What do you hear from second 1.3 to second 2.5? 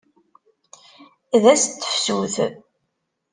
D ass n tefsut.